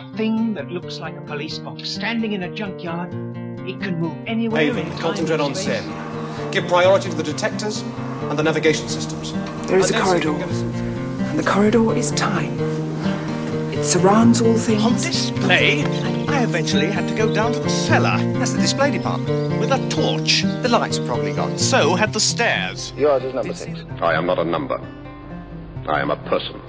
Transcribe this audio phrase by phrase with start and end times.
[0.00, 3.12] A thing that looks like a police box standing in a junkyard.
[3.68, 4.62] It can move anywhere.
[4.62, 5.82] Haven, in time concentrate on space.
[5.82, 6.50] Sen.
[6.50, 7.82] Give priority to the detectors
[8.30, 9.32] and the navigation systems.
[9.66, 10.30] There is a And then see if we corridor.
[10.30, 11.24] can get a solution.
[11.30, 12.58] And the corridor is time.
[13.72, 14.82] It surrounds all things.
[14.82, 15.84] On display,
[16.28, 19.60] I eventually had to go down to the cellar That's the display department.
[19.60, 20.42] with a torch.
[20.62, 21.58] The lights are probably gone.
[21.58, 22.92] So had the stairs.
[22.96, 23.84] Yours is number six.
[24.00, 24.80] I am not a number.
[25.86, 26.60] I am a person.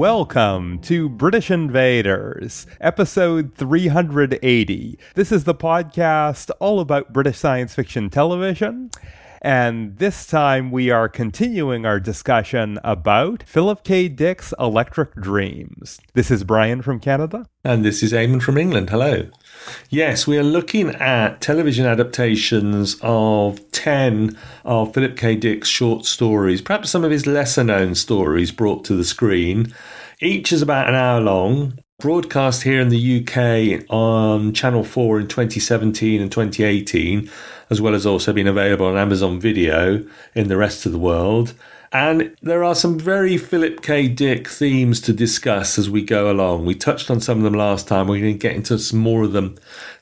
[0.00, 4.98] Welcome to British Invaders, episode 380.
[5.14, 8.88] This is the podcast all about British science fiction television.
[9.42, 14.08] And this time we are continuing our discussion about Philip K.
[14.08, 16.00] Dick's Electric Dreams.
[16.14, 17.44] This is Brian from Canada.
[17.62, 18.88] And this is Eamon from England.
[18.88, 19.28] Hello.
[19.88, 25.36] Yes, we are looking at television adaptations of 10 of Philip K.
[25.36, 29.74] Dick's short stories, perhaps some of his lesser known stories brought to the screen.
[30.20, 35.28] Each is about an hour long, broadcast here in the UK on Channel 4 in
[35.28, 37.30] 2017 and 2018,
[37.68, 41.54] as well as also being available on Amazon Video in the rest of the world.
[41.92, 44.06] And there are some very Philip K.
[44.06, 46.64] Dick themes to discuss as we go along.
[46.64, 48.06] We touched on some of them last time.
[48.06, 49.56] We're going to get into some more of them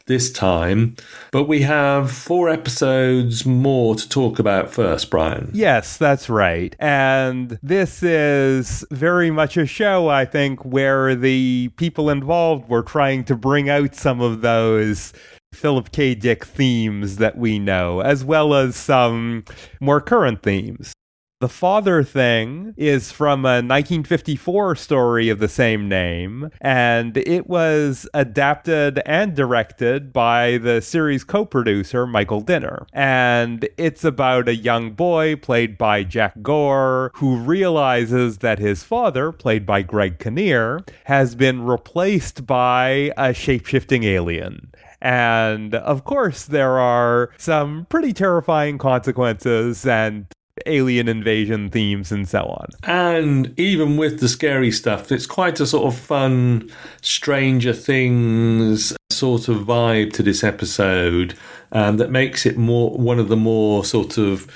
[0.05, 0.97] this time.
[1.33, 5.51] But we have four episodes more to talk about first, Brian.
[5.55, 6.77] Yes, that's right.
[6.79, 13.25] And this is very much a show, I think, where the people involved were trying
[13.25, 15.15] to bring out some of those
[15.55, 16.15] Philip K.
[16.15, 19.45] Dick themes that we know, as well as some
[19.81, 20.93] more current themes.
[21.41, 28.09] The father thing is from a 1954 story of the same name, and it was
[28.13, 32.89] adapted and directed by the series co producer Michael Dinner.
[32.93, 39.31] And it's about a young boy played by Jack Gore who realizes that his father,
[39.31, 44.73] played by Greg Kinnear, has been replaced by a shape shifting alien.
[45.01, 50.27] And of course, there are some pretty terrifying consequences and
[50.69, 52.67] alien invasion themes and so on.
[52.85, 56.71] And even with the scary stuff, it's quite a sort of fun,
[57.01, 61.35] Stranger Things sort of vibe to this episode
[61.73, 64.47] um, that makes it more one of the more sort of,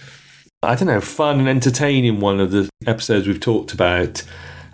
[0.62, 4.22] I don't know, fun and entertaining one of the episodes we've talked about.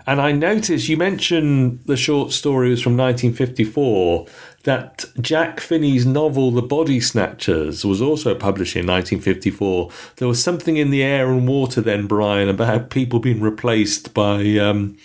[0.09, 4.25] And I noticed you mentioned the short story was from 1954.
[4.63, 9.91] That Jack Finney's novel, The Body Snatchers, was also published in 1954.
[10.15, 14.57] There was something in the air and water then, Brian, about people being replaced by
[14.57, 14.97] um,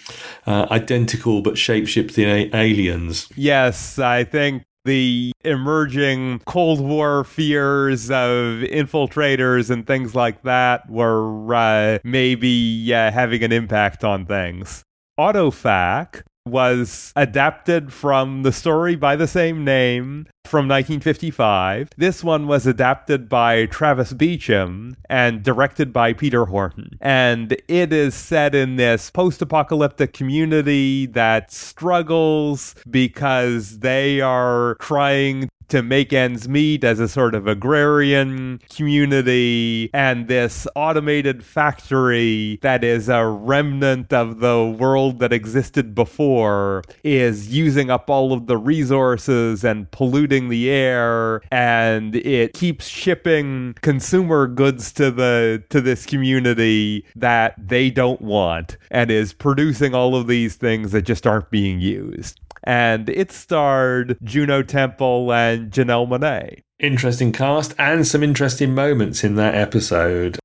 [0.47, 3.29] uh, identical but shapeshifting aliens.
[3.37, 11.55] Yes, I think the emerging Cold War fears of infiltrators and things like that were
[11.55, 14.83] uh, maybe uh, having an impact on things.
[15.19, 21.89] Autofac was adapted from the story by the same name from 1955.
[21.97, 26.99] This one was adapted by Travis Beacham and directed by Peter Horton.
[27.01, 35.49] And it is set in this post apocalyptic community that struggles because they are trying
[35.69, 42.85] to make ends meet as a sort of agrarian community and this automated factory that
[42.85, 48.57] is a remnant of the world that existed before is using up all of the
[48.57, 56.07] resources and polluting the air and it keeps shipping consumer goods to the to this
[56.07, 61.51] community that they don't want and is producing all of these things that just aren't
[61.51, 66.63] being used and it starred Juno Temple and Janelle Monáe.
[66.81, 70.39] Interesting cast and some interesting moments in that episode.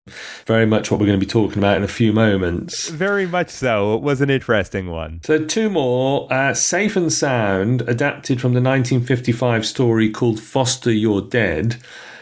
[0.46, 2.90] Very much what we're going to be talking about in a few moments.
[2.90, 3.96] Very much so.
[3.96, 5.22] It was an interesting one.
[5.24, 11.22] So, two more uh, Safe and Sound, adapted from the 1955 story called Foster You're
[11.22, 11.78] Dead,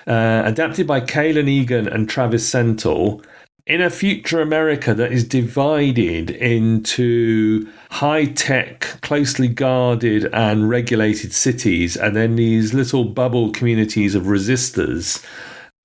[0.08, 3.24] uh, adapted by Kalen Egan and Travis Sentell.
[3.68, 11.98] In a future America that is divided into high tech, closely guarded, and regulated cities,
[11.98, 15.22] and then these little bubble communities of resistors,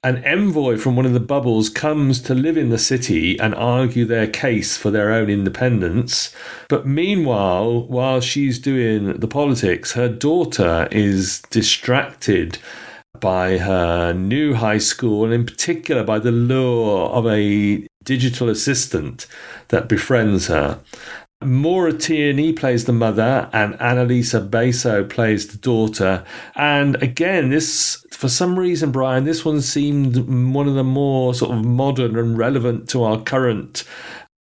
[0.04, 4.04] an envoy from one of the bubbles comes to live in the city and argue
[4.04, 6.32] their case for their own independence.
[6.68, 12.58] But meanwhile, while she's doing the politics, her daughter is distracted
[13.22, 19.26] by her new high school and in particular by the lure of a digital assistant
[19.69, 20.80] that befriends her.
[21.44, 26.24] Maura Tierney plays the mother, and Annalisa Basso plays the daughter.
[26.54, 30.16] And again, this, for some reason, Brian, this one seemed
[30.54, 33.82] one of the more sort of modern and relevant to our current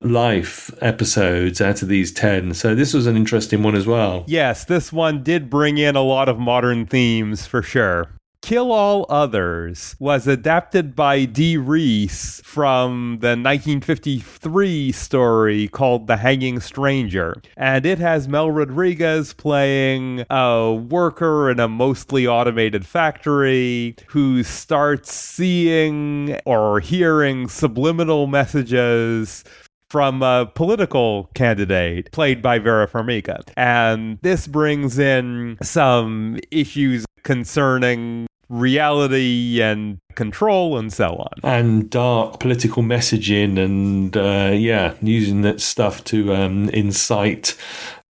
[0.00, 2.54] life episodes out of these 10.
[2.54, 4.24] So this was an interesting one as well.
[4.26, 8.08] Yes, this one did bring in a lot of modern themes for sure.
[8.42, 16.58] Kill All Others was adapted by Dee Rees from the 1953 story called The Hanging
[16.58, 17.40] Stranger.
[17.56, 25.14] And it has Mel Rodriguez playing a worker in a mostly automated factory who starts
[25.14, 29.44] seeing or hearing subliminal messages
[29.88, 33.40] from a political candidate played by Vera Farmiga.
[33.56, 41.32] And this brings in some issues concerning reality and control and so on.
[41.42, 47.56] And dark political messaging and, uh, yeah, using that stuff to um, incite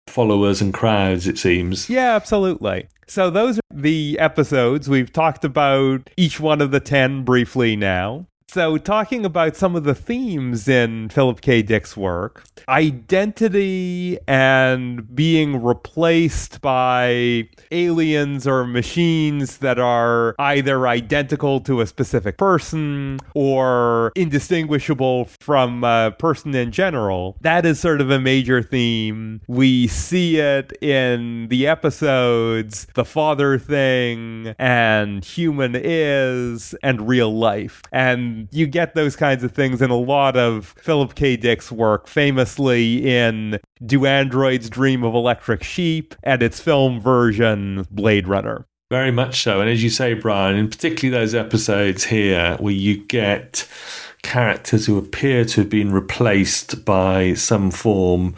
[0.08, 1.88] followers and crowds, it seems.
[1.88, 2.88] Yeah, absolutely.
[3.06, 4.88] So those are the episodes.
[4.88, 8.26] We've talked about each one of the 10 briefly now.
[8.52, 11.62] So, talking about some of the themes in Philip K.
[11.62, 21.81] Dick's work, identity and being replaced by aliens or machines that are either identical to
[21.81, 28.20] a specific person or indistinguishable from a person in general, that is sort of a
[28.20, 29.40] major theme.
[29.48, 37.81] We see it in the episodes The Father Thing and Human Is and Real Life.
[37.90, 41.36] And you get those kinds of things in a lot of Philip K.
[41.36, 48.26] Dick's work, famously in Do Androids Dream of Electric Sheep and its film version, Blade
[48.28, 48.66] Runner.
[48.90, 49.60] Very much so.
[49.60, 53.66] And as you say, Brian, and particularly those episodes here where you get
[54.22, 58.34] characters who appear to have been replaced by some form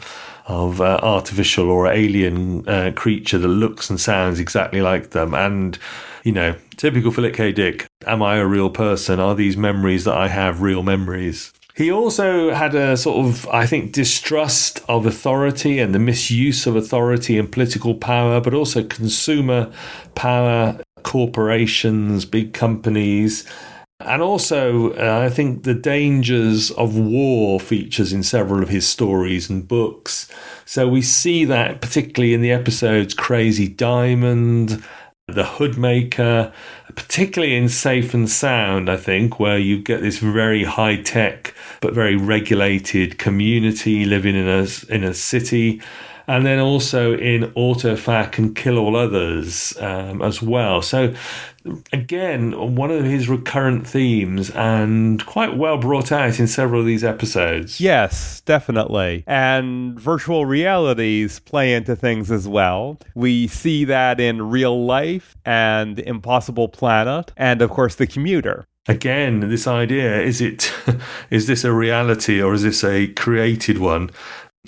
[0.47, 5.33] of uh, artificial or alien uh, creature that looks and sounds exactly like them.
[5.33, 5.77] And,
[6.25, 7.51] you know, typical Philip K.
[7.51, 9.19] Dick, am I a real person?
[9.19, 11.53] Are these memories that I have real memories?
[11.75, 16.75] He also had a sort of, I think, distrust of authority and the misuse of
[16.75, 19.71] authority and political power, but also consumer
[20.15, 23.45] power, corporations, big companies.
[23.99, 29.47] And also, uh, I think the dangers of war features in several of his stories
[29.49, 30.27] and books.
[30.65, 34.83] So we see that particularly in the episodes Crazy Diamond,
[35.27, 36.53] The Hoodmaker,
[36.93, 41.95] particularly in Safe and Sound, I think, where you get this very high tech but
[41.95, 45.81] very regulated community living in a, in a city
[46.27, 50.81] and then also in Autofac and Kill All Others um, as well.
[50.81, 51.13] So,
[51.91, 57.03] again, one of his recurrent themes and quite well brought out in several of these
[57.03, 57.79] episodes.
[57.79, 59.23] Yes, definitely.
[59.27, 62.99] And virtual realities play into things as well.
[63.13, 69.39] We see that in real life and Impossible Planet, and of course, The Commuter again
[69.49, 70.71] this idea is it
[71.29, 74.09] is this a reality or is this a created one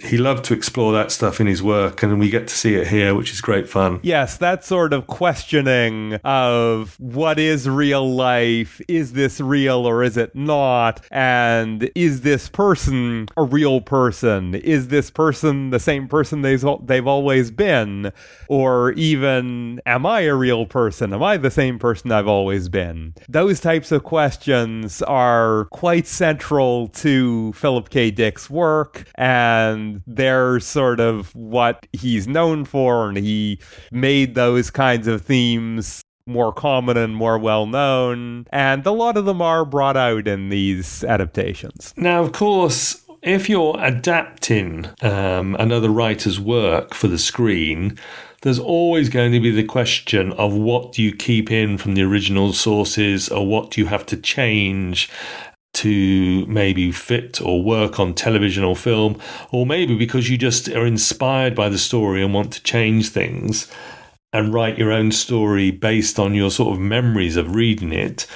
[0.04, 2.88] he loved to explore that stuff in his work, and we get to see it
[2.88, 4.00] here, which is great fun.
[4.04, 8.82] Yes, that sort of questioning of what is real life?
[8.88, 11.06] Is this real or is it not?
[11.12, 14.56] And is this person a real person?
[14.56, 18.12] Is this person the same person they've, they've always been?
[18.48, 21.14] Or even, am I a real person?
[21.14, 23.14] Am I the same person I've always been?
[23.30, 28.12] Those types of questions are quite central to Philip K.
[28.12, 33.60] Dick's work, and they're sort of what he's known for, and he
[33.92, 38.46] made those kinds of themes more common and more well known.
[38.52, 41.94] And a lot of them are brought out in these adaptations.
[41.98, 47.98] Now, of course, if you're adapting um, another writer's work for the screen,
[48.42, 52.04] there's always going to be the question of what do you keep in from the
[52.04, 55.10] original sources or what do you have to change
[55.78, 59.20] to maybe fit or work on television or film,
[59.52, 63.72] or maybe because you just are inspired by the story and want to change things
[64.34, 68.28] and write your own story based on your sort of memories of reading it.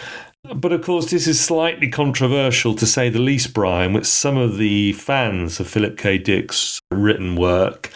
[0.54, 4.58] But of course, this is slightly controversial to say the least, Brian, with some of
[4.58, 6.18] the fans of Philip K.
[6.18, 7.92] Dick's written work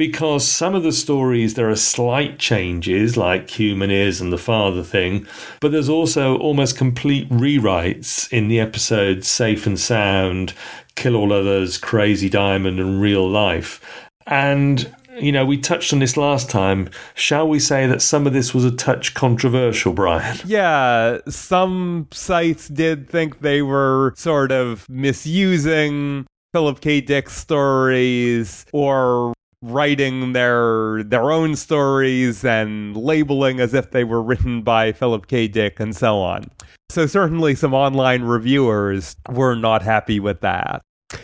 [0.00, 4.82] because some of the stories there are slight changes like human is and the father
[4.82, 5.26] thing
[5.60, 10.54] but there's also almost complete rewrites in the episodes safe and sound
[10.94, 13.78] kill all others crazy diamond and real life
[14.26, 16.88] and you know, we touched on this last time.
[17.14, 20.38] Shall we say that some of this was a touch controversial, Brian?
[20.46, 27.00] Yeah, some sites did think they were sort of misusing Philip K.
[27.02, 34.62] Dick stories or writing their their own stories and labeling as if they were written
[34.62, 35.48] by Philip K.
[35.48, 36.50] Dick and so on.
[36.90, 40.82] So certainly some online reviewers were not happy with that.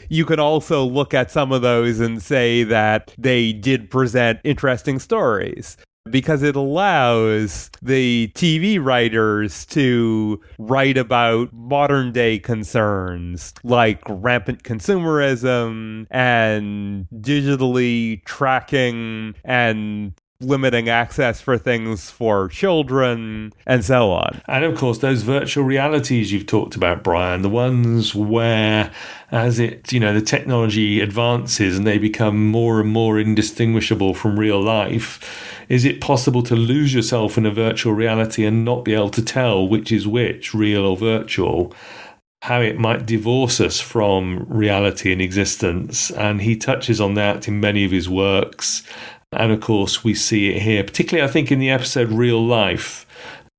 [0.09, 4.99] you can also look at some of those and say that they did present interesting
[4.99, 5.77] stories
[6.11, 16.07] because it allows the TV writers to write about modern day concerns like rampant consumerism
[16.11, 24.41] and digitally tracking and limiting access for things for children and so on.
[24.47, 28.93] And of course, those virtual realities you've talked about, Brian, the ones where
[29.31, 34.39] as it, you know, the technology advances and they become more and more indistinguishable from
[34.39, 38.95] real life, is it possible to lose yourself in a virtual reality and not be
[38.95, 41.75] able to tell which is which, real or virtual?
[42.43, 46.13] how it might divorce us from reality and existence.
[46.13, 48.85] And he touches on that in many of his works.
[49.33, 53.06] And of course, we see it here, particularly, I think, in the episode Real Life,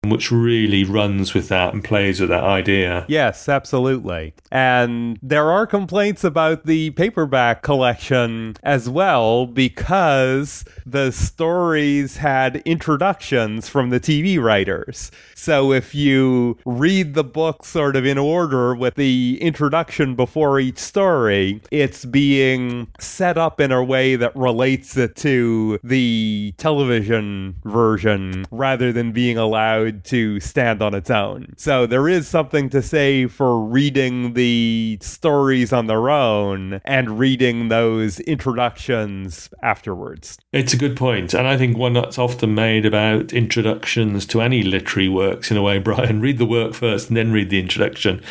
[0.09, 3.05] which really runs with that and plays with that idea.
[3.07, 4.33] Yes, absolutely.
[4.51, 13.67] And there are complaints about the paperback collection as well because the stories had introductions
[13.67, 15.11] from the TV writers.
[15.35, 20.79] So if you read the book sort of in order with the introduction before each
[20.79, 28.45] story, it's being set up in a way that relates it to the television version
[28.51, 31.53] rather than being allowed to stand on its own.
[31.57, 37.69] So there is something to say for reading the stories on their own and reading
[37.69, 40.37] those introductions afterwards.
[40.53, 44.63] It's a good point, and I think one that's often made about introductions to any
[44.63, 46.21] literary works in a way, Brian.
[46.21, 48.21] Read the work first and then read the introduction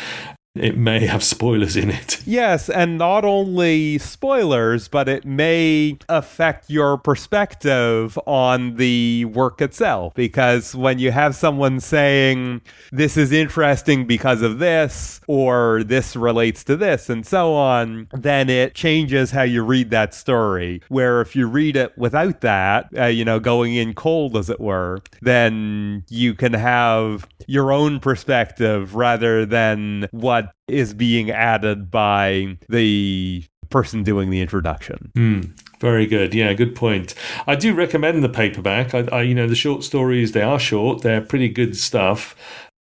[0.59, 2.21] it may have spoilers in it.
[2.27, 10.13] Yes, and not only spoilers, but it may affect your perspective on the work itself.
[10.13, 12.61] Because when you have someone saying,
[12.91, 18.49] this is interesting because of this, or this relates to this, and so on, then
[18.49, 20.81] it changes how you read that story.
[20.89, 24.59] Where if you read it without that, uh, you know, going in cold, as it
[24.59, 32.57] were, then you can have your own perspective rather than what is being added by
[32.69, 35.11] the person doing the introduction.
[35.15, 36.33] Mm, very good.
[36.33, 37.13] Yeah, good point.
[37.45, 38.93] I do recommend the paperback.
[38.93, 41.01] I, I, you know, the short stories they are short.
[41.01, 42.35] They're pretty good stuff.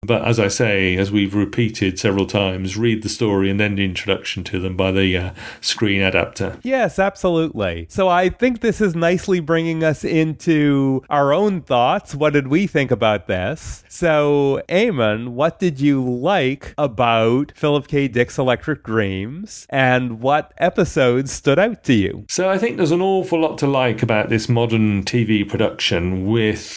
[0.05, 3.85] But as I say, as we've repeated several times, read the story and then the
[3.85, 5.31] introduction to them by the uh,
[5.61, 6.59] screen adapter.
[6.63, 7.87] Yes, absolutely.
[7.89, 12.15] So I think this is nicely bringing us into our own thoughts.
[12.15, 13.83] What did we think about this?
[13.87, 18.07] So, Eamon, what did you like about Philip K.
[18.07, 22.25] Dick's Electric Dreams and what episodes stood out to you?
[22.29, 26.75] So, I think there's an awful lot to like about this modern TV production with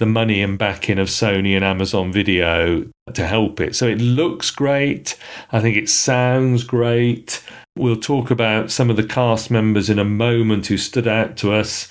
[0.00, 3.76] the money and backing of Sony and Amazon Video to help it.
[3.76, 5.16] So it looks great.
[5.52, 7.44] I think it sounds great.
[7.76, 11.52] We'll talk about some of the cast members in a moment who stood out to
[11.52, 11.88] us.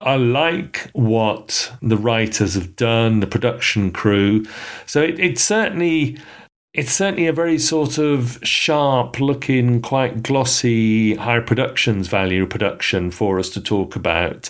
[0.00, 4.46] I like what the writers have done, the production crew.
[4.86, 6.18] So it, it's certainly
[6.72, 13.40] it's certainly a very sort of sharp looking, quite glossy, high productions value production for
[13.40, 14.48] us to talk about.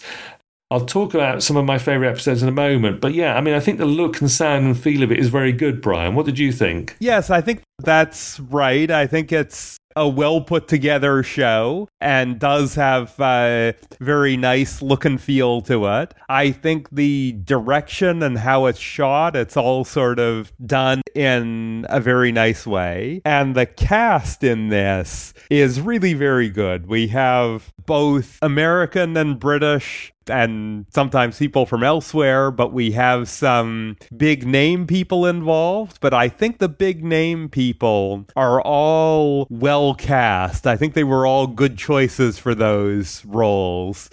[0.72, 3.00] I'll talk about some of my favourite episodes in a moment.
[3.00, 5.28] But yeah, I mean, I think the look and sound and feel of it is
[5.28, 6.14] very good, Brian.
[6.14, 6.96] What did you think?
[7.00, 8.88] Yes, I think that's right.
[8.88, 15.04] I think it's a well put together show and does have a very nice look
[15.04, 16.14] and feel to it.
[16.28, 22.00] I think the direction and how it's shot, it's all sort of done in a
[22.00, 23.20] very nice way.
[23.24, 26.86] And the cast in this is really very good.
[26.86, 33.96] We have both American and British and sometimes people from elsewhere, but we have some
[34.16, 35.98] big name people involved.
[36.00, 40.66] But I think the big name people are all well cast.
[40.66, 44.10] I think they were all good choices for those roles.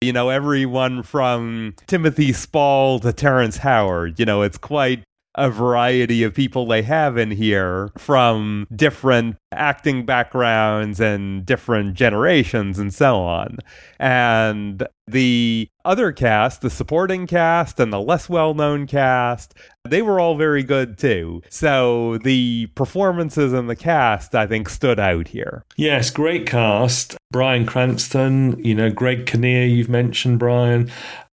[0.00, 5.02] You know, everyone from Timothy Spall to Terrence Howard, you know, it's quite
[5.38, 12.78] a variety of people they have in here from different acting backgrounds and different generations
[12.78, 13.58] and so on.
[13.98, 19.54] And the other cast, the supporting cast and the less well known cast,
[19.88, 21.40] they were all very good too.
[21.48, 25.64] So the performances and the cast, I think, stood out here.
[25.76, 27.16] Yes, great cast.
[27.30, 30.90] Bryan Cranston, you know, Greg Kinnear, you've mentioned, Brian.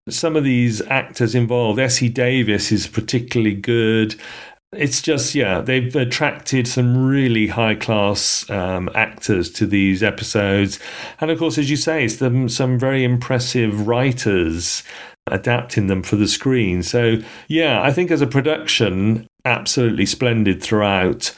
[0.08, 4.16] Some of these actors involved, Essie Davis is particularly good.
[4.72, 10.80] It's just, yeah, they've attracted some really high class um, actors to these episodes.
[11.20, 14.84] And of course, as you say, it's some, some very impressive writers
[15.28, 16.84] adapting them for the screen.
[16.84, 21.34] So, yeah, I think as a production, absolutely splendid throughout.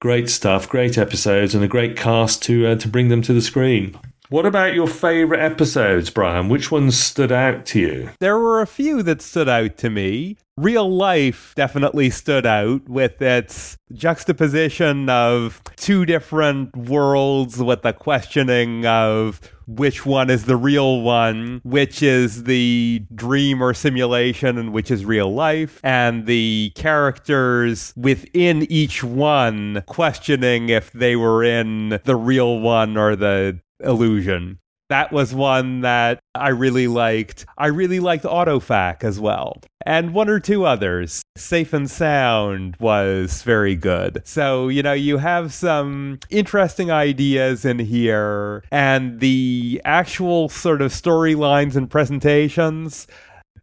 [0.00, 3.40] Great stuff, great episodes, and a great cast to uh, to bring them to the
[3.40, 3.98] screen.
[4.32, 6.48] What about your favourite episodes, Brian?
[6.48, 8.10] Which ones stood out to you?
[8.18, 10.38] There were a few that stood out to me.
[10.56, 18.86] Real life definitely stood out with its juxtaposition of two different worlds with the questioning
[18.86, 24.90] of which one is the real one, which is the dream or simulation, and which
[24.90, 32.16] is real life, and the characters within each one questioning if they were in the
[32.16, 34.58] real one or the illusion.
[34.88, 37.46] That was one that I really liked.
[37.56, 39.62] I really liked Autofac as well.
[39.86, 41.22] And one or two others.
[41.34, 44.20] Safe and Sound was very good.
[44.24, 50.92] So, you know, you have some interesting ideas in here, and the actual sort of
[50.92, 53.06] storylines and presentations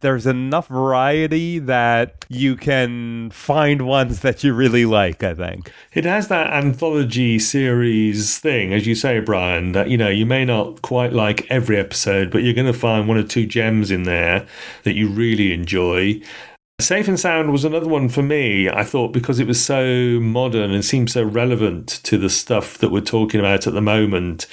[0.00, 5.70] there's enough variety that you can find ones that you really like, I think.
[5.92, 10.44] It has that anthology series thing, as you say, Brian, that, you know, you may
[10.44, 14.04] not quite like every episode, but you're going to find one or two gems in
[14.04, 14.46] there
[14.84, 16.20] that you really enjoy.
[16.80, 20.70] Safe and Sound was another one for me, I thought, because it was so modern
[20.70, 24.46] and seemed so relevant to the stuff that we're talking about at the moment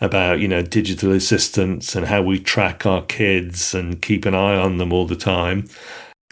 [0.00, 4.56] about, you know, digital assistants and how we track our kids and keep an eye
[4.56, 5.68] on them all the time.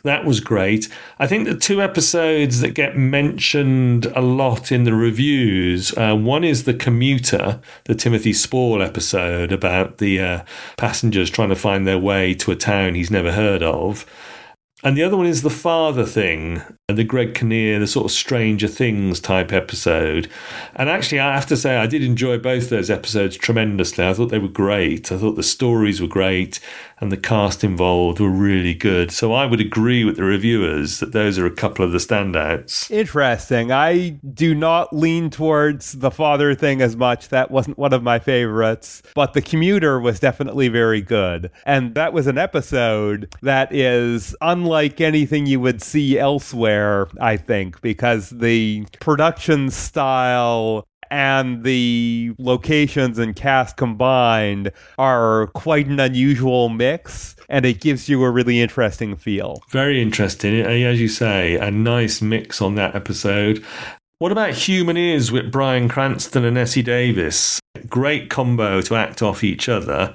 [0.04, 0.88] That was great.
[1.18, 6.44] I think the two episodes that get mentioned a lot in the reviews uh, one
[6.44, 10.44] is The Commuter, the Timothy Spall episode about the uh,
[10.76, 14.06] passengers trying to find their way to a town he's never heard of.
[14.84, 16.62] And the other one is the father thing,
[16.96, 20.26] the Greg Kinnear, the sort of Stranger Things type episode.
[20.74, 24.06] And actually, I have to say, I did enjoy both those episodes tremendously.
[24.06, 25.12] I thought they were great.
[25.12, 26.60] I thought the stories were great
[27.00, 29.10] and the cast involved were really good.
[29.10, 32.90] So I would agree with the reviewers that those are a couple of the standouts.
[32.90, 33.70] Interesting.
[33.70, 37.28] I do not lean towards the father thing as much.
[37.28, 41.50] That wasn't one of my favorites, but the commuter was definitely very good.
[41.64, 46.77] And that was an episode that is unlike anything you would see elsewhere,
[47.20, 55.98] I think, because the production style and the locations and cast combined are quite an
[55.98, 59.62] unusual mix and it gives you a really interesting feel.
[59.70, 60.60] Very interesting.
[60.60, 63.64] As you say, a nice mix on that episode.
[64.18, 67.60] What about Human Is with Bryan Cranston and Essie Davis?
[67.88, 70.14] Great combo to act off each other.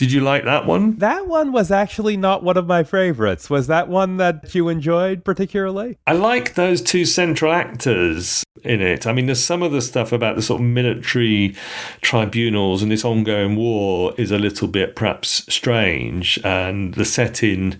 [0.00, 0.96] Did you like that one?
[0.96, 3.50] That one was actually not one of my favorites.
[3.50, 5.98] Was that one that you enjoyed particularly?
[6.06, 9.06] I like those two central actors in it.
[9.06, 11.54] I mean, there's some of the stuff about the sort of military
[12.00, 17.78] tribunals and this ongoing war is a little bit perhaps strange, and the setting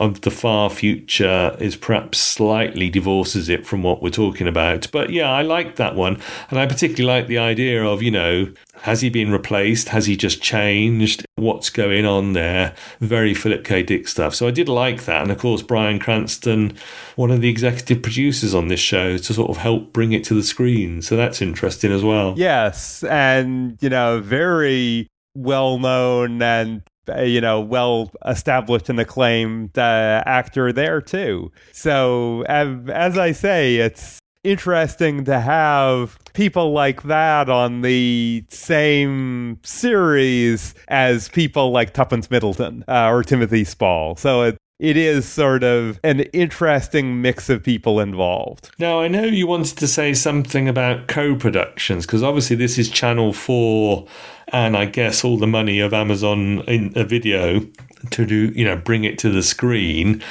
[0.00, 4.90] of the far future is perhaps slightly divorces it from what we're talking about.
[4.90, 6.18] But yeah, I like that one.
[6.48, 9.90] And I particularly like the idea of, you know, has he been replaced?
[9.90, 11.26] Has he just changed?
[11.36, 12.74] What's going on there?
[13.00, 13.82] Very Philip K.
[13.82, 14.34] Dick stuff.
[14.34, 15.22] So I did like that.
[15.22, 16.74] And of course, Bryan Cranston,
[17.16, 20.34] one of the executive producers on this show, to sort of help bring it to
[20.34, 21.02] the screen.
[21.02, 22.32] So that's interesting as well.
[22.38, 23.04] Yes.
[23.04, 26.82] And, you know, very well known and
[27.24, 31.50] you know, well established and acclaimed uh, actor there too.
[31.72, 40.74] So, as I say, it's interesting to have people like that on the same series
[40.88, 44.16] as people like Tuppence Middleton uh, or Timothy Spall.
[44.16, 48.70] So it, it is sort of an interesting mix of people involved.
[48.78, 52.88] Now, I know you wanted to say something about co productions, because obviously this is
[52.88, 54.06] Channel 4
[54.52, 57.66] and I guess all the money of Amazon in a video
[58.10, 60.22] to do, you know, bring it to the screen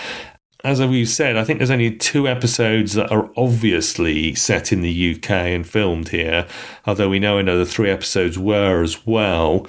[0.63, 5.15] as we've said, I think there's only two episodes that are obviously set in the
[5.15, 6.47] UK and filmed here,
[6.85, 9.65] although we know another three episodes were as well.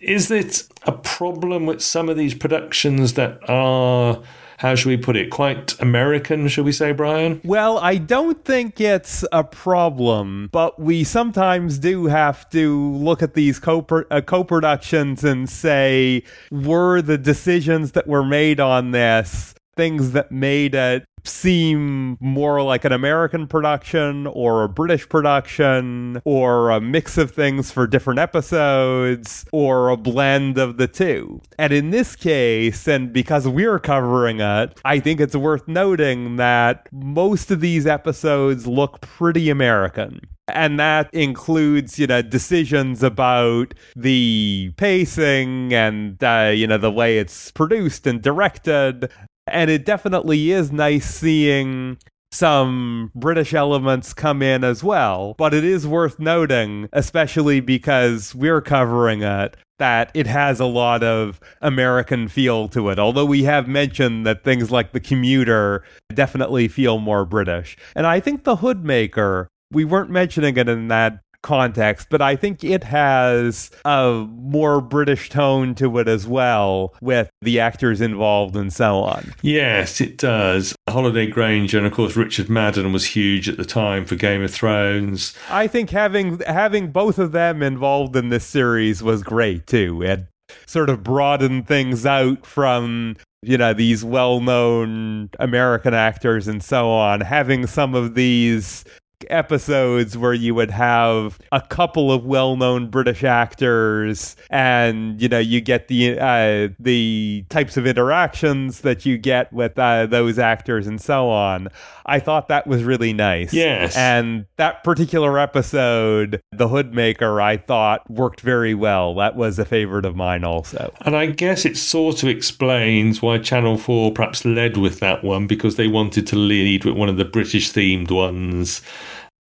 [0.00, 4.22] Is it a problem with some of these productions that are
[4.60, 7.40] how should we put it, quite American, should we say, Brian?
[7.44, 13.32] Well, I don't think it's a problem, but we sometimes do have to look at
[13.32, 20.12] these co uh, productions and say, were the decisions that were made on this things
[20.12, 26.80] that made it seem more like an American production or a British production or a
[26.80, 31.40] mix of things for different episodes or a blend of the two.
[31.58, 36.88] And in this case, and because we're covering it, I think it's worth noting that
[36.92, 40.20] most of these episodes look pretty American.
[40.48, 47.18] And that includes, you know, decisions about the pacing and, uh, you know, the way
[47.18, 49.10] it's produced and directed,
[49.50, 51.98] and it definitely is nice seeing
[52.32, 55.34] some British elements come in as well.
[55.36, 61.02] But it is worth noting, especially because we're covering it, that it has a lot
[61.02, 62.98] of American feel to it.
[62.98, 65.82] Although we have mentioned that things like the commuter
[66.14, 67.76] definitely feel more British.
[67.96, 72.62] And I think the Hoodmaker, we weren't mentioning it in that context, but I think
[72.64, 78.72] it has a more British tone to it as well, with the actors involved and
[78.72, 79.32] so on.
[79.42, 80.74] Yes, it does.
[80.88, 84.50] Holliday Grainger and of course Richard Madden was huge at the time for Game of
[84.50, 85.34] Thrones.
[85.48, 90.02] I think having having both of them involved in this series was great too.
[90.02, 90.26] It
[90.66, 97.20] sort of broadened things out from you know these well-known American actors and so on,
[97.20, 98.84] having some of these
[99.28, 105.60] episodes where you would have a couple of well-known British actors, and you know you
[105.60, 111.00] get the uh, the types of interactions that you get with uh, those actors and
[111.00, 111.68] so on.
[112.06, 113.52] I thought that was really nice.
[113.52, 119.14] Yes, and that particular episode, The Hoodmaker, I thought worked very well.
[119.14, 120.92] That was a favorite of mine also.
[121.02, 125.46] And I guess it sort of explains why Channel Four perhaps led with that one
[125.46, 128.82] because they wanted to lead with one of the British themed ones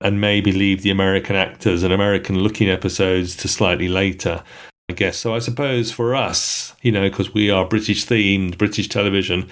[0.02, 4.44] and maybe leave the American actors and American looking episodes to slightly later.
[4.90, 5.34] I guess so.
[5.34, 9.50] I suppose for us, you know, because we are British themed, British television,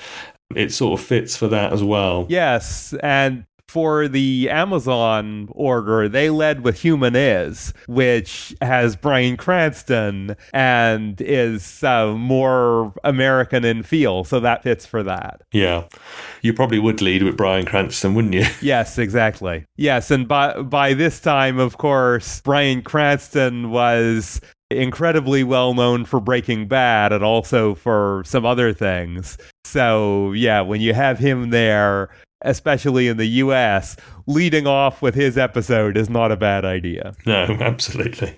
[0.56, 2.26] it sort of fits for that as well.
[2.30, 10.36] Yes, and for the Amazon order, they led with Human Is, which has Bryan Cranston
[10.54, 14.24] and is uh, more American in feel.
[14.24, 15.42] So that fits for that.
[15.52, 15.84] Yeah.
[16.42, 18.48] You probably would lead with Bryan Cranston, wouldn't you?
[18.64, 19.66] yes, exactly.
[19.78, 20.10] Yes.
[20.10, 26.68] And by, by this time, of course, Bryan Cranston was incredibly well known for Breaking
[26.68, 29.38] Bad and also for some other things.
[29.64, 32.10] So, yeah, when you have him there,
[32.42, 33.96] especially in the US,
[34.28, 37.14] leading off with his episode is not a bad idea.
[37.26, 38.38] No, absolutely.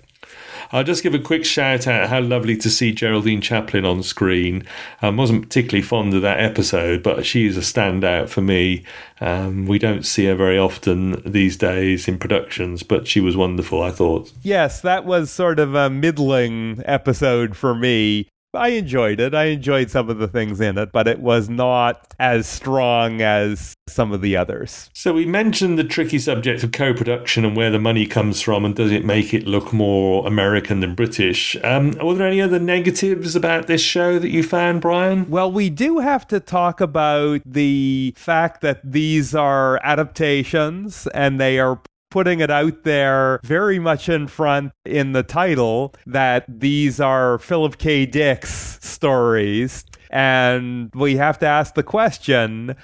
[0.70, 2.08] I'll just give a quick shout out.
[2.08, 4.64] How lovely to see Geraldine Chaplin on screen.
[5.02, 8.82] I um, wasn't particularly fond of that episode, but she is a standout for me.
[9.20, 13.82] Um, we don't see her very often these days in productions, but she was wonderful,
[13.82, 14.32] I thought.
[14.42, 18.28] Yes, that was sort of a middling episode for me.
[18.54, 19.34] I enjoyed it.
[19.34, 23.74] I enjoyed some of the things in it, but it was not as strong as
[23.88, 24.90] some of the others.
[24.92, 28.74] So we mentioned the tricky subject of co-production and where the money comes from, and
[28.74, 31.56] does it make it look more American than British?
[31.64, 35.28] Um, were there any other negatives about this show that you found, Brian?
[35.30, 41.58] Well, we do have to talk about the fact that these are adaptations and they
[41.58, 41.80] are
[42.12, 47.78] putting it out there very much in front in the title that these are Philip
[47.78, 48.04] K.
[48.04, 49.82] Dick's stories.
[50.10, 52.76] And we have to ask the question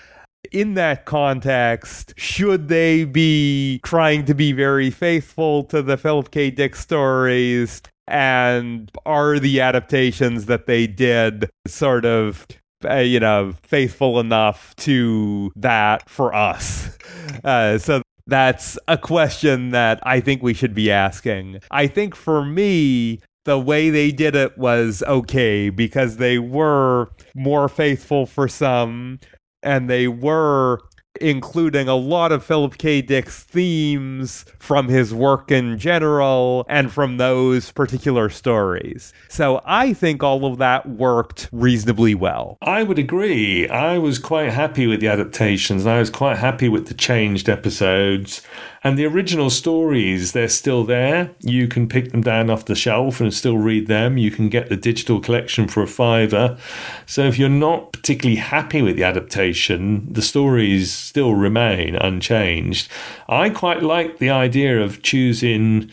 [0.50, 6.50] in that context, should they be trying to be very faithful to the Philip K.
[6.50, 7.82] Dick stories?
[8.06, 12.46] And are the adaptations that they did sort of
[12.88, 16.96] uh, you know, faithful enough to that for us.
[17.44, 21.60] Uh, so that's a question that I think we should be asking.
[21.70, 27.68] I think for me, the way they did it was okay because they were more
[27.68, 29.18] faithful for some
[29.62, 30.80] and they were
[31.20, 33.02] including a lot of Philip K.
[33.02, 39.12] Dick's themes from his work in general and from those particular stories.
[39.28, 42.58] So I think all of that worked reasonably well.
[42.62, 43.68] I would agree.
[43.68, 45.84] I was quite happy with the adaptations.
[45.84, 48.42] and I was quite happy with the changed episodes.
[48.88, 51.30] And the original stories, they're still there.
[51.40, 54.16] You can pick them down off the shelf and still read them.
[54.16, 56.56] You can get the digital collection for a fiver.
[57.04, 62.90] So if you're not particularly happy with the adaptation, the stories still remain unchanged.
[63.28, 65.90] I quite like the idea of choosing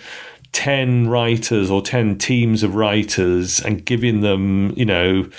[0.53, 5.29] 10 writers or 10 teams of writers and giving them, you know,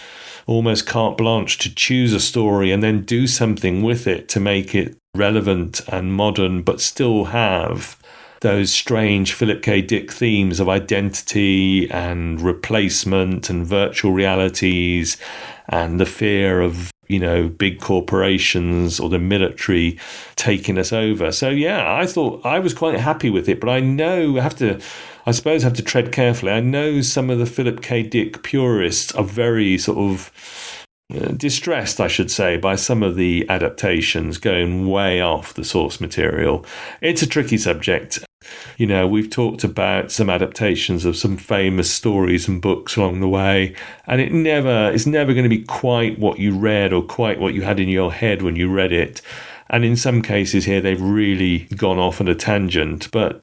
[0.46, 4.74] almost carte blanche to choose a story and then do something with it to make
[4.74, 7.96] it relevant and modern, but still have
[8.40, 9.80] those strange Philip K.
[9.80, 15.16] Dick themes of identity and replacement and virtual realities
[15.68, 19.98] and the fear of you know big corporations or the military
[20.34, 21.32] taking us over.
[21.32, 24.56] So yeah i thought i was quite happy with it but i know i have
[24.56, 24.80] to
[25.24, 26.52] i suppose I have to tread carefully.
[26.52, 28.02] I know some of the philip k.
[28.02, 30.30] Dick purists are very sort of
[31.14, 36.00] Uh, distressed, I should say, by some of the adaptations going way off the source
[36.00, 36.66] material.
[37.00, 38.26] It's a tricky subject.
[38.76, 43.28] You know, we've talked about some adaptations of some famous stories and books along the
[43.28, 43.76] way,
[44.08, 47.54] and it never it's never going to be quite what you read or quite what
[47.54, 49.22] you had in your head when you read it.
[49.68, 53.10] And in some cases here, they've really gone off on a tangent.
[53.10, 53.40] But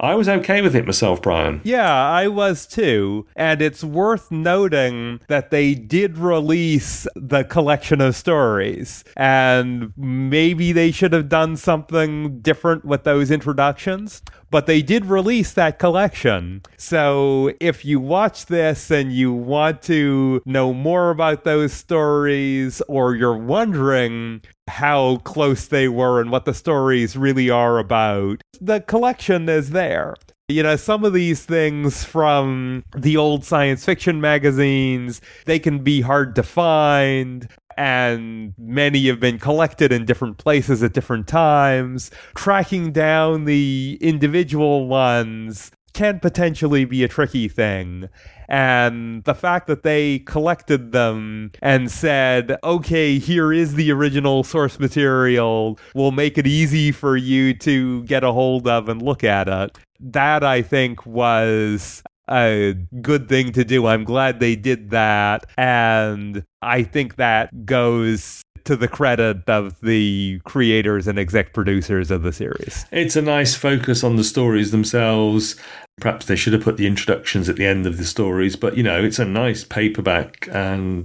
[0.00, 1.60] I was okay with it myself, Brian.
[1.64, 3.26] Yeah, I was too.
[3.36, 9.04] And it's worth noting that they did release the collection of stories.
[9.16, 14.22] And maybe they should have done something different with those introductions.
[14.50, 16.62] But they did release that collection.
[16.76, 23.16] So if you watch this and you want to know more about those stories, or
[23.16, 29.48] you're wondering how close they were and what the stories really are about, the collection
[29.48, 30.14] is there.
[30.48, 36.00] You know, some of these things from the old science fiction magazines, they can be
[36.02, 42.10] hard to find and many have been collected in different places at different times.
[42.34, 48.08] Tracking down the individual ones can potentially be a tricky thing.
[48.48, 54.78] And the fact that they collected them and said, okay, here is the original source
[54.78, 59.48] material, will make it easy for you to get a hold of and look at
[59.48, 59.78] it.
[59.98, 63.86] That I think was a good thing to do.
[63.86, 65.46] I'm glad they did that.
[65.56, 72.22] And I think that goes to the credit of the creators and exec producers of
[72.22, 72.84] the series.
[72.92, 75.56] It's a nice focus on the stories themselves.
[75.98, 78.82] Perhaps they should have put the introductions at the end of the stories, but you
[78.82, 80.46] know, it's a nice paperback.
[80.52, 81.04] And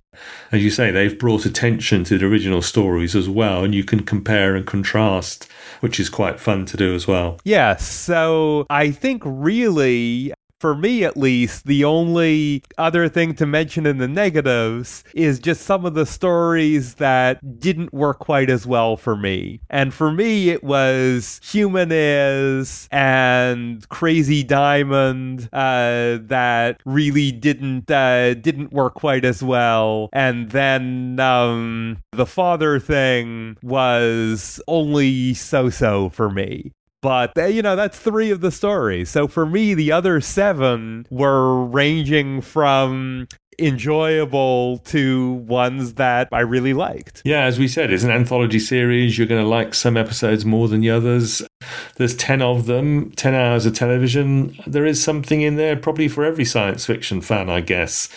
[0.51, 3.63] as you say, they've brought attention to the original stories as well.
[3.63, 5.47] And you can compare and contrast,
[5.79, 7.39] which is quite fun to do as well.
[7.45, 7.87] Yes.
[7.87, 13.97] So I think really for me at least, the only other thing to mention in
[13.97, 19.15] the negatives is just some of the stories that didn't work quite as well for
[19.15, 19.59] me.
[19.71, 28.35] And for me, it was Human Is and Crazy Diamond uh, that really didn't uh,
[28.35, 30.09] didn't work quite as well.
[30.13, 36.71] And then um, the father thing was only so so for me.
[37.01, 39.09] But, uh, you know, that's three of the stories.
[39.09, 43.27] So for me, the other seven were ranging from
[43.59, 47.21] enjoyable to ones that I really liked.
[47.25, 49.17] Yeah, as we said, it's an anthology series.
[49.17, 51.43] You're going to like some episodes more than the others.
[51.97, 54.57] There's 10 of them, 10 hours of television.
[54.65, 58.09] There is something in there probably for every science fiction fan, I guess,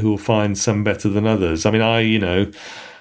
[0.00, 1.66] who will find some better than others.
[1.66, 2.50] I mean, I, you know,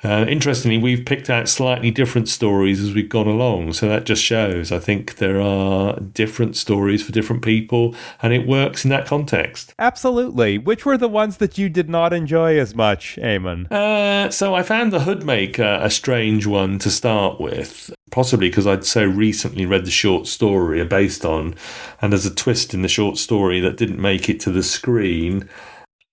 [0.06, 3.74] uh, interestingly, we've picked out slightly different stories as we've gone along.
[3.74, 8.48] So that just shows, I think, there are different stories for different people, and it
[8.48, 9.74] works in that context.
[9.80, 10.58] Absolutely.
[10.58, 13.72] Which were the ones that you did not enjoy as much, Eamon?
[13.72, 18.86] Uh, so I found The Hoodmaker a strange one to start with, possibly because I'd
[18.86, 21.56] so recently read the short story based on,
[22.02, 25.50] and there's a twist in the short story that didn't make it to the screen.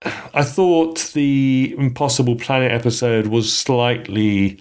[0.34, 4.60] I thought the Impossible Planet episode was slightly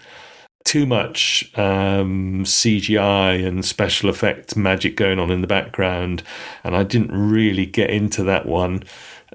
[0.64, 6.24] too much um, CGI and special effect magic going on in the background,
[6.64, 8.84] and I didn't really get into that one.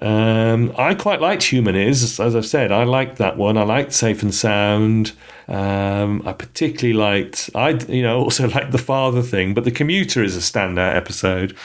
[0.03, 2.71] Um, I quite liked Human Is, as I've said.
[2.71, 3.57] I liked that one.
[3.57, 5.13] I liked Safe and Sound.
[5.49, 7.51] Um, I particularly liked.
[7.55, 11.57] I you know also liked the father thing, but the commuter is a standout episode.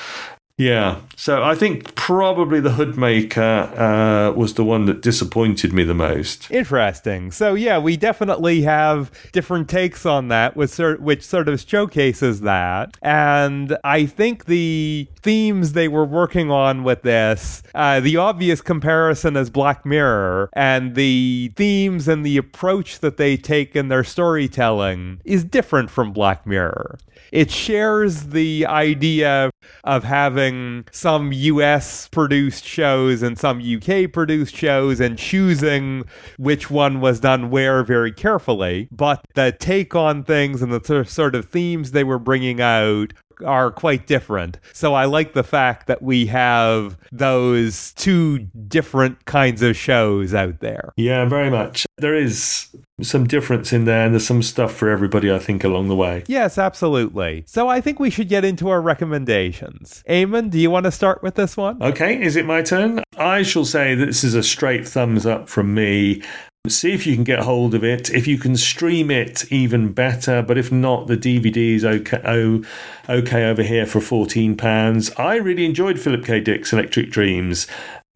[0.58, 5.96] Yeah, so I think probably the Hoodmaker uh, was the one that disappointed me the
[5.96, 6.52] most.
[6.52, 7.32] Interesting.
[7.32, 12.42] So yeah, we definitely have different takes on that, which sort, which sort of showcases
[12.42, 12.96] that.
[13.02, 19.36] And I think the themes they were working on with this, uh, the obvious comparison
[19.36, 25.22] is Black Mirror, and the themes and the approach that they take in their storytelling
[25.26, 27.00] is different from Black Mirror.
[27.32, 29.52] It shares the idea
[29.84, 30.51] of having
[30.92, 36.06] some US produced shows and some UK produced shows and choosing
[36.38, 38.88] which one was done where very carefully.
[38.92, 43.14] But the take on things and the sort of themes they were bringing out
[43.46, 44.60] are quite different.
[44.74, 50.60] So I like the fact that we have those two different kinds of shows out
[50.60, 50.94] there.
[50.98, 51.86] Yeah, very much.
[51.98, 52.68] There is
[53.02, 56.24] some difference in there, and there's some stuff for everybody, I think, along the way.
[56.28, 57.44] Yes, absolutely.
[57.48, 60.04] So I think we should get into our recommendations.
[60.08, 61.82] Eamon, do you want to start with this one?
[61.82, 63.04] Okay, is it my turn?
[63.18, 66.22] I shall say that this is a straight thumbs up from me.
[66.68, 68.12] See if you can get hold of it.
[68.12, 70.44] If you can stream it, even better.
[70.44, 72.64] But if not, the DVD is okay, oh,
[73.10, 75.20] okay over here for £14.
[75.20, 76.40] I really enjoyed Philip K.
[76.40, 77.66] Dick's Electric Dreams.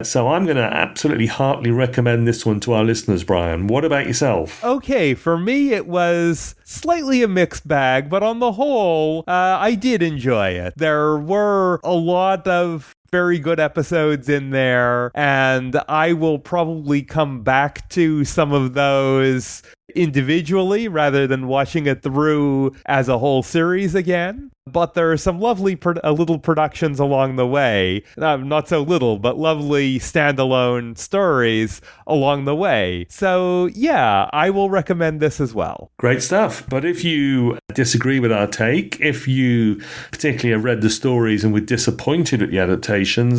[0.03, 3.65] So I'm going to absolutely heartily recommend this one to our listeners, Brian.
[3.65, 4.63] What about yourself?
[4.63, 9.73] Okay, for me, it was slightly a mixed bag, but on the whole, uh, I
[9.73, 10.75] did enjoy it.
[10.77, 17.43] There were a lot of very good episodes in there, and I will probably come
[17.43, 19.63] back to some of those
[19.95, 24.51] individually rather than watching it through as a whole series again.
[24.67, 28.01] But there are some lovely pro- uh, little productions along the way.
[28.17, 33.05] Uh, not so little, but lovely standalone stories along the way.
[33.07, 35.91] So, yeah, I will recommend this as well.
[35.99, 36.67] Great stuff.
[36.67, 41.53] But if you disagree with our take, if you particularly have read the stories and
[41.53, 42.55] were disappointed at the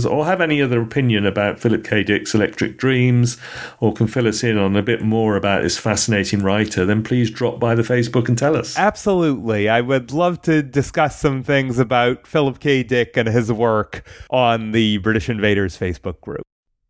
[0.06, 2.02] or have any other opinion about Philip K.
[2.02, 3.36] Dick's Electric Dreams,
[3.80, 7.30] or can fill us in on a bit more about this fascinating writer, then please
[7.30, 8.78] drop by the Facebook and tell us.
[8.78, 9.68] Absolutely.
[9.68, 12.82] I would love to discuss some things about Philip K.
[12.82, 16.42] Dick and his work on the British Invaders Facebook group.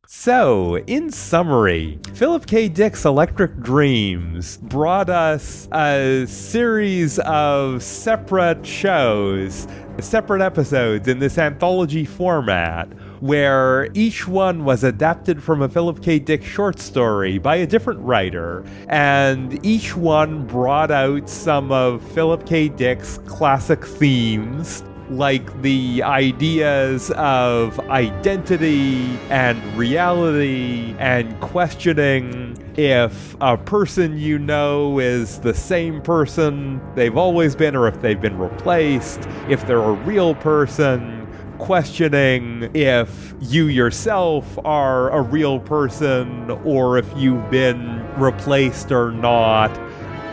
[0.09, 2.69] So, in summary, Philip K.
[2.69, 9.66] Dick's Electric Dreams brought us a series of separate shows,
[9.99, 12.87] separate episodes in this anthology format,
[13.21, 16.21] where each one was adapted from a Philip K.
[16.21, 22.47] Dick short story by a different writer, and each one brought out some of Philip
[22.47, 22.69] K.
[22.69, 34.19] Dick's classic themes like the ideas of identity and reality and questioning if a person
[34.19, 39.66] you know is the same person they've always been or if they've been replaced, if
[39.66, 41.27] they're a real person,
[41.59, 49.71] questioning if you yourself are a real person or if you've been replaced or not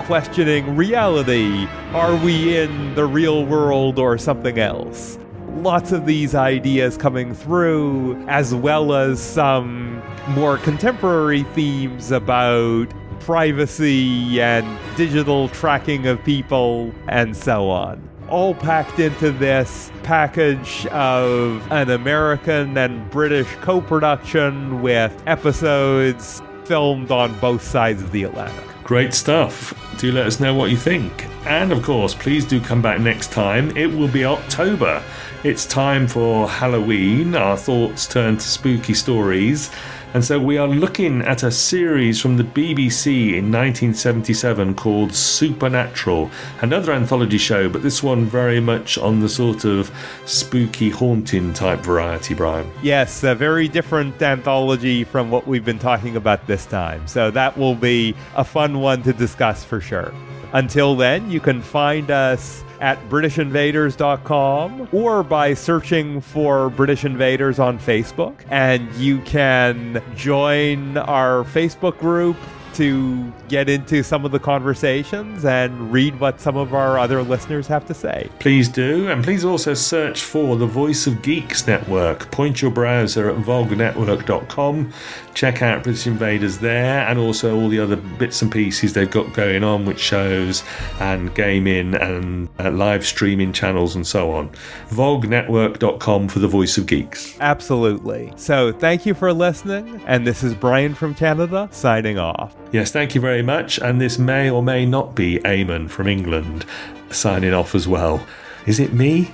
[0.05, 1.65] questioning reality.
[1.93, 5.17] Are we in the real world or something else?
[5.57, 12.87] Lots of these ideas coming through, as well as some more contemporary themes about
[13.21, 18.09] privacy and digital tracking of people and so on.
[18.27, 27.11] All packed into this package of an American and British co production with episodes filmed
[27.11, 28.72] on both sides of the Atlantic.
[28.83, 29.73] Great stuff.
[29.97, 31.27] Do let us know what you think.
[31.45, 33.75] And of course, please do come back next time.
[33.77, 35.01] It will be October.
[35.43, 37.33] It's time for Halloween.
[37.35, 39.71] Our thoughts turn to spooky stories.
[40.13, 46.29] And so we are looking at a series from the BBC in 1977 called Supernatural,
[46.61, 49.91] another anthology show, but this one very much on the sort of
[50.25, 52.69] spooky, haunting type variety, Brian.
[52.83, 57.07] Yes, a very different anthology from what we've been talking about this time.
[57.07, 60.13] So that will be a fun one to discuss for sure.
[60.53, 67.79] Until then, you can find us at BritishInvaders.com or by searching for British Invaders on
[67.79, 68.35] Facebook.
[68.49, 72.37] And you can join our Facebook group
[72.73, 77.67] to get into some of the conversations and read what some of our other listeners
[77.67, 78.29] have to say.
[78.39, 82.31] Please do, and please also search for the Voice of Geeks Network.
[82.31, 84.93] Point your browser at vognetwork.com.
[85.33, 89.33] Check out British Invaders there, and also all the other bits and pieces they've got
[89.33, 90.63] going on, with shows
[90.99, 94.49] and gaming and uh, live streaming channels and so on.
[94.89, 97.37] vognetwork.com for the Voice of Geeks.
[97.39, 98.31] Absolutely.
[98.35, 102.55] So thank you for listening, and this is Brian from Canada signing off.
[102.71, 103.79] Yes, thank you very much.
[103.79, 106.65] And this may or may not be Eamon from England
[107.09, 108.25] signing off as well.
[108.65, 109.31] Is it me?